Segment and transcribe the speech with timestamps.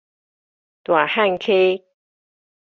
[0.83, 1.85] 大漢溪